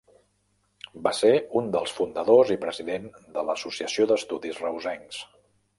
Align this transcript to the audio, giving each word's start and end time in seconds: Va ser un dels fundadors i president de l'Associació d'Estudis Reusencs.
Va 1.07 1.11
ser 1.17 1.33
un 1.61 1.69
dels 1.75 1.93
fundadors 1.99 2.55
i 2.57 2.59
president 2.67 3.07
de 3.37 3.45
l'Associació 3.51 4.13
d'Estudis 4.15 4.63
Reusencs. 4.67 5.27